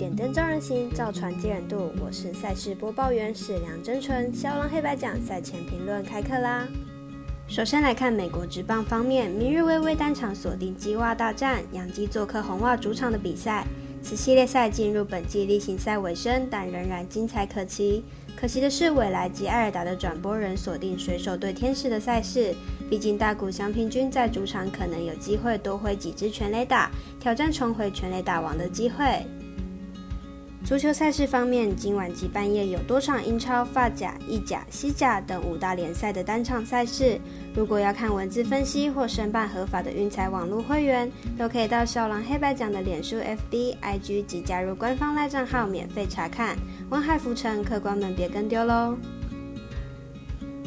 [0.00, 1.92] 点灯照人行，造船接人度。
[2.02, 4.34] 我是赛事播报员史梁真纯。
[4.34, 6.66] 肖浪黑白奖赛前评论开课啦！
[7.46, 13.66] 首先来看美国职棒方面，明日微微单场锁定鸡袜大战，杨基做客红袜主场的比赛。
[14.02, 18.02] 此系列赛进入本季例行赛尾声，但仍然精彩可期。
[18.34, 22.54] 可惜的是，未来及艾尔达的转播人锁定水手对天使的赛事。
[22.88, 26.90] 毕竟大谷翔平均在主场可能有机会多挥几支全垒打，
[27.20, 29.22] 挑战重回全垒打王的机会。
[30.62, 37.18] 足球赛事方面，今晚及半夜有多场英超、法甲、意甲、西甲等五大联赛的单场赛事。
[37.54, 46.56] 如果要看文字分析或申办合法的运彩网络会员，都可以到少狼黑白奖的脸书、FB、IG 及加入官方赖账号免费查看。
[46.90, 48.96] 湾海浮沉，客官们别跟丢喽！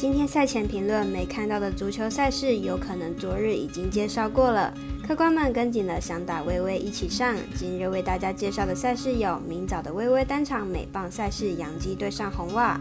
[0.00, 4.72] 今天赛前评论没看到的足球赛事，有可能昨日已经介绍过了。
[5.06, 7.36] 客官们跟紧了，想打微微一起上。
[7.54, 12.80] 今日为大家介绍的赛事有：明早的微微单场美棒赛事，洋基对上红袜。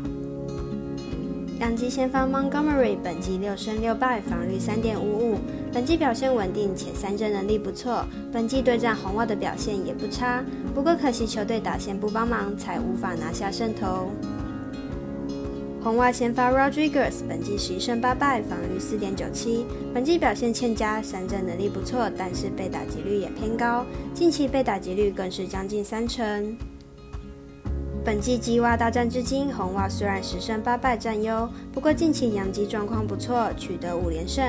[1.60, 5.40] 洋基先发 Montgomery 本季六胜六败，防率三点五五，
[5.74, 8.06] 本季表现稳定且三振能力不错。
[8.32, 10.42] 本季对战红袜的表现也不差，
[10.74, 14.10] 不过可惜球队打线不帮忙，才无法拿下胜投。
[15.90, 26.56] 红袜先发 Rodriguez 本季十一胜八败，防御四点九七，本季表现欠佳，三振能力不错，但是被打击率也偏高，近期被打击率更是将近三成。
[28.06, 34.46] 本季鸡袜大战至今，红袜虽然十胜八败占优，不过近期洋基状况不错，取得五连胜。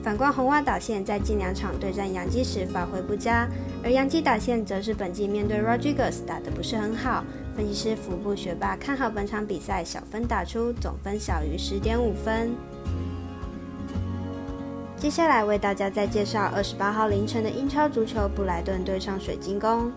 [0.00, 3.48] 反观红袜打线在近两场对战洋基时发挥不佳，
[3.82, 7.24] 而洋基打线则是本季面对 Rodriguez 打得不是很好。
[7.56, 12.50] 分析师福布学霸看好本场比赛小分打出，总分小于十点五分。
[14.96, 19.92] 接下来为大家再介绍二十八号凌晨的英超足球，布莱顿对上水晶宫。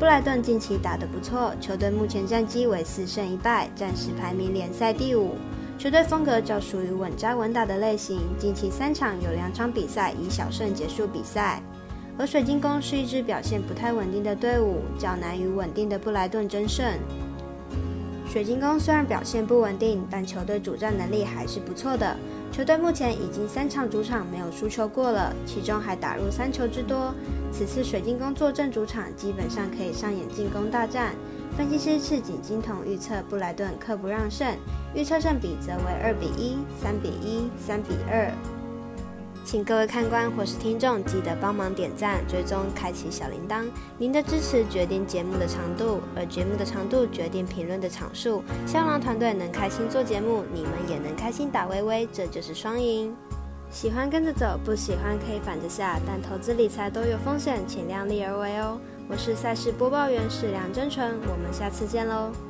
[0.00, 5.36] 布莱顿近期打得不错，球队目前战绩为四胜一败，暂时排名联赛第五。
[5.78, 11.62] 球队风格较属于稳扎稳打的类型，近期三场有两场比赛以小胜结束比赛。
[12.20, 16.84] 而水晶宫是一支表现不太稳定的队伍，较难与稳定的布莱顿争胜。
[18.30, 22.14] 水晶宫虽然表现不稳定，但球队主战能力还是不错的。
[22.52, 27.14] 球队目前已经三场主场没有输球过了，其中还打入三球之多。
[27.50, 31.14] 此次水晶宫坐镇主场，基本上可以上演进攻大战。
[31.56, 34.46] 分析师赤井金童预测布莱顿克不让胜，
[34.94, 38.30] 预测胜比则为二比一、三比一、三比二。
[39.44, 43.64] 请各位看官或是听众记得帮忙点赞、追踪、开启小铃铛。
[43.98, 48.42] 您的支持决定节目的长度，而节目的长度决定评论的场数。
[48.66, 53.14] 香囊团队能开心做节目，你们也能开心打微微，这就是双赢。
[53.70, 58.78] 喜欢跟着走，不喜欢可以反着下，但投资理财都有风险，请量力而为哦。
[59.08, 62.49] 我是赛事播报员史梁真纯，我们下次见喽。